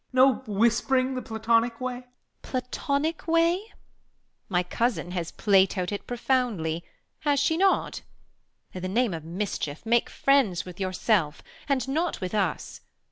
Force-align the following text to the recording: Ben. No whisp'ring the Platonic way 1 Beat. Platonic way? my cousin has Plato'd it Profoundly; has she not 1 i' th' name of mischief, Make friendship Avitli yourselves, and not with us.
Ben. 0.11 0.17
No 0.19 0.33
whisp'ring 0.47 1.13
the 1.13 1.21
Platonic 1.21 1.79
way 1.79 1.93
1 1.93 2.01
Beat. 2.01 2.09
Platonic 2.41 3.27
way? 3.27 3.71
my 4.49 4.63
cousin 4.63 5.11
has 5.11 5.31
Plato'd 5.31 5.91
it 5.91 6.07
Profoundly; 6.07 6.83
has 7.19 7.39
she 7.39 7.55
not 7.55 8.01
1 8.71 8.79
i' 8.83 8.87
th' 8.87 8.89
name 8.91 9.13
of 9.13 9.23
mischief, 9.23 9.85
Make 9.85 10.09
friendship 10.09 10.65
Avitli 10.65 10.79
yourselves, 10.79 11.43
and 11.69 11.87
not 11.87 12.19
with 12.19 12.33
us. 12.33 12.81